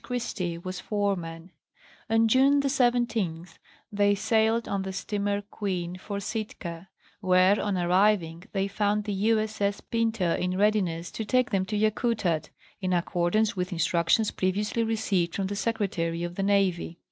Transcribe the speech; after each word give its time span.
Christie 0.03 0.57
was 0.57 0.79
foreman. 0.79 1.51
On 2.09 2.27
June 2.27 2.59
17, 2.67 3.45
they 3.91 4.15
sailed 4.15 4.67
on 4.67 4.81
the 4.81 4.91
steamer 4.93 5.41
Queen 5.43 5.95
for 5.95 6.19
Sitka, 6.19 6.89
where, 7.19 7.61
on 7.61 7.77
arriving, 7.77 8.45
they 8.51 8.67
found 8.67 9.03
the 9.03 9.13
U. 9.13 9.37
8. 9.37 9.61
S. 9.61 9.79
Pinta 9.79 10.39
in 10.41 10.57
readiness 10.57 11.11
to 11.11 11.23
take 11.23 11.51
them 11.51 11.65
to 11.65 11.77
Yakutat, 11.77 12.49
in 12.81 12.93
accordance 12.93 13.55
with 13.55 13.71
instructions 13.71 14.31
previously 14.31 14.81
received 14.83 15.35
from 15.35 15.45
the 15.45 15.53
Secre 15.55 15.87
tary 15.87 16.23
of 16.23 16.33
the 16.33 16.41
Navy. 16.41 16.97